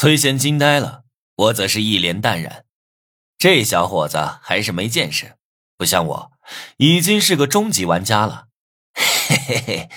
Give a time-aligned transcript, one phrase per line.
[0.00, 1.04] 崔贤惊呆了，
[1.36, 2.64] 我则是一脸淡然。
[3.36, 5.36] 这小伙子还是没见识，
[5.76, 6.32] 不像我，
[6.78, 8.46] 已经是个终极玩家了。
[8.94, 9.90] 嘿嘿嘿，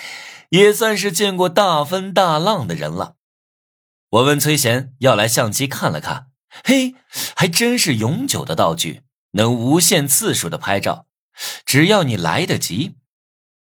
[0.49, 3.15] 也算是见过大风大浪的人了。
[4.09, 6.27] 我问崔贤要来相机看了看，
[6.65, 6.95] 嘿，
[7.37, 11.07] 还真是永久的道具，能无限次数的拍照，
[11.65, 12.97] 只要你来得及。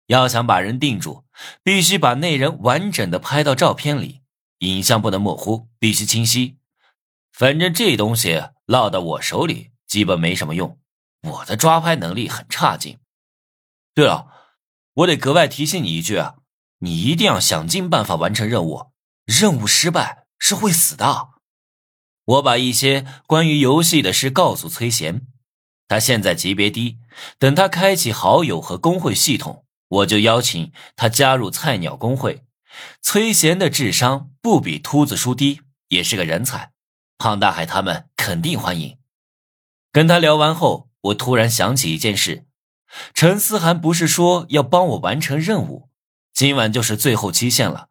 [0.08, 1.26] 要想把人定住，
[1.62, 4.19] 必须把那人完整的拍到照片里，
[4.60, 6.58] 影像不能模糊，必须清晰。
[7.32, 10.80] 反正这东西落到我手里，基本没什么用。
[11.24, 13.00] 我的抓拍能力很差劲。
[13.94, 14.28] 对了，
[14.94, 16.36] 我得格外提醒你一句啊，
[16.80, 18.92] 你一定要想尽办法完成任务，
[19.26, 21.30] 任务失败是会死的。
[22.26, 25.28] 我把一些关于游戏的事告诉崔贤，
[25.88, 27.00] 他现在级别低，
[27.38, 29.66] 等他开启好友和工会系统。
[29.88, 32.44] 我就邀请他加入菜鸟工会。
[33.02, 36.72] 崔贤的智商不比秃子叔低，也是个人才，
[37.18, 38.98] 胖大海他们肯定欢迎。
[39.92, 42.46] 跟他聊完后，我突然想起一件事：
[43.14, 45.90] 陈思涵不是说要帮我完成任务，
[46.34, 47.90] 今晚就是最后期限了，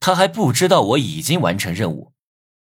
[0.00, 2.12] 他还不知道我已经完成任务。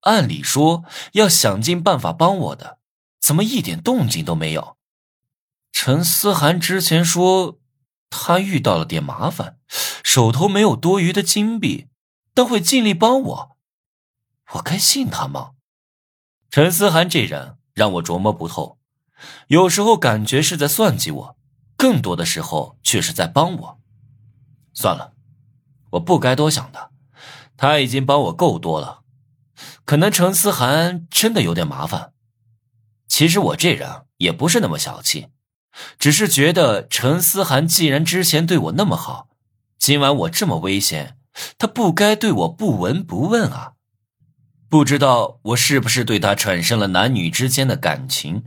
[0.03, 2.79] 按理说要想尽办法帮我的，
[3.20, 4.77] 怎么一点动静都没有？
[5.73, 7.57] 陈思涵之前说。
[8.12, 9.61] 他遇到了点麻烦，
[10.12, 11.86] 手头没有多余的金币，
[12.34, 13.56] 但会尽力帮我。
[14.55, 15.52] 我该信他吗？
[16.50, 18.80] 陈思涵这人让我琢磨不透，
[19.47, 21.36] 有时候感觉是在算计我，
[21.77, 23.80] 更多的时候却是在帮我。
[24.75, 25.12] 算了，
[25.91, 26.91] 我不该多想的，
[27.56, 29.02] 他已经帮我够多了。
[29.84, 32.12] 可能陈思涵真的有点麻烦。
[33.06, 35.28] 其实我这人也不是那么小气。
[36.00, 39.28] 只是觉得陈思涵既然之前对我那么好，
[39.81, 41.19] 今晚我这么危险，
[41.56, 43.73] 他不该对我不闻不问啊！
[44.69, 48.45] 不知道我是不是对他产生了男女之间的感情，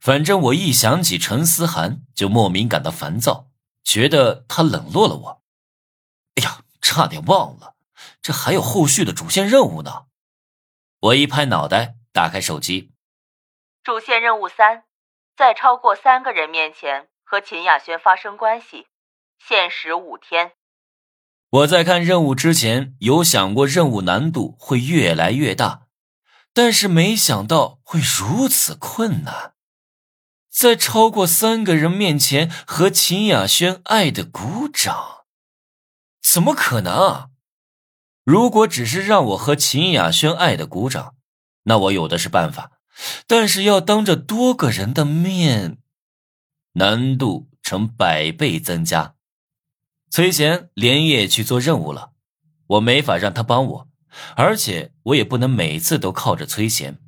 [0.00, 3.50] 反正我一想起陈思涵就莫名感到烦躁，
[3.84, 5.42] 觉得他冷落了我。
[6.36, 7.74] 哎呀，差点忘了，
[8.22, 10.06] 这还有后续的主线任务呢！
[11.00, 12.92] 我一拍脑袋，打开手机，
[13.84, 14.84] 主线任务三。
[15.36, 18.86] 在超过三个人面前和秦雅轩发生关系，
[19.48, 20.52] 限时五天。
[21.50, 25.86] 我在看任务之前有想过任务难度会越来越大，
[26.52, 29.54] 但是没想到会如此困难。
[30.48, 35.24] 在超过三个人面前和秦雅轩爱的鼓掌，
[36.22, 37.30] 怎么可能？
[38.24, 41.16] 如果只是让我和秦雅轩爱的鼓掌，
[41.64, 42.72] 那我有的是办法。
[43.26, 45.78] 但是要当着多个人的面，
[46.74, 49.14] 难度成百倍增加。
[50.10, 52.10] 崔贤连夜去做任务了，
[52.66, 53.88] 我没法让他帮我，
[54.34, 56.98] 而且我也不能每次都靠着崔贤。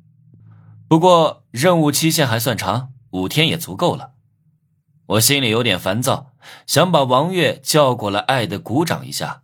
[0.87, 4.13] 不过任务期限还算长，五天也足够了。
[5.05, 6.31] 我心里有点烦躁，
[6.65, 9.42] 想把王月叫过来，爱的鼓掌一下。